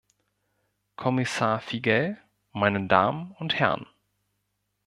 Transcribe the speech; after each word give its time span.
Kommissar 0.95 1.59
Figel’, 1.59 2.17
meine 2.53 2.87
Damen 2.87 3.33
und 3.37 3.59
Herren! 3.59 3.85